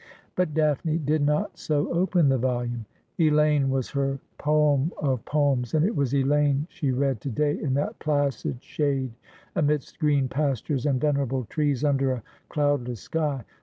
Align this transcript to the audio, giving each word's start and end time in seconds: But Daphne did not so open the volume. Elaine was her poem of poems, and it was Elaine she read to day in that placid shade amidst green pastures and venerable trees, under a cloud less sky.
But 0.35 0.55
Daphne 0.55 0.97
did 0.97 1.21
not 1.21 1.59
so 1.59 1.93
open 1.93 2.29
the 2.29 2.39
volume. 2.39 2.87
Elaine 3.19 3.69
was 3.69 3.91
her 3.91 4.17
poem 4.39 4.91
of 4.97 5.23
poems, 5.25 5.75
and 5.75 5.85
it 5.85 5.95
was 5.95 6.15
Elaine 6.15 6.65
she 6.71 6.89
read 6.91 7.21
to 7.21 7.29
day 7.29 7.59
in 7.61 7.75
that 7.75 7.99
placid 7.99 8.63
shade 8.63 9.11
amidst 9.55 9.99
green 9.99 10.27
pastures 10.27 10.87
and 10.87 10.99
venerable 10.99 11.43
trees, 11.43 11.83
under 11.83 12.13
a 12.13 12.23
cloud 12.49 12.87
less 12.87 12.99
sky. 13.01 13.43